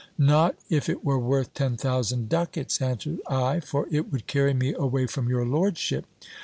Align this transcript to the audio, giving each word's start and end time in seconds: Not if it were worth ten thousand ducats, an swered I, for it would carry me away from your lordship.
Not 0.17 0.55
if 0.67 0.89
it 0.89 1.05
were 1.05 1.19
worth 1.19 1.53
ten 1.53 1.77
thousand 1.77 2.27
ducats, 2.27 2.81
an 2.81 2.95
swered 2.97 3.19
I, 3.29 3.59
for 3.59 3.85
it 3.91 4.11
would 4.11 4.25
carry 4.25 4.55
me 4.55 4.73
away 4.73 5.05
from 5.05 5.29
your 5.29 5.45
lordship. 5.45 6.07